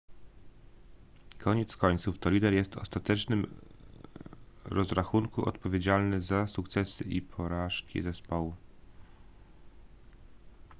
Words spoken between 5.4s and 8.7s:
odpowiedzialny za sukcesy i porażki zespołu